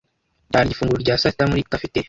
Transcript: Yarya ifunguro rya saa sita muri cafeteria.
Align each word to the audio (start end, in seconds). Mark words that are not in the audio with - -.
Yarya 0.53 0.71
ifunguro 0.73 0.99
rya 1.03 1.15
saa 1.21 1.31
sita 1.33 1.43
muri 1.49 1.69
cafeteria. 1.71 1.99